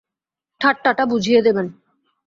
ঠাট্টাটা 0.61 1.03
বুঝিয়ে 1.05 1.41
দেবেন। 1.41 1.67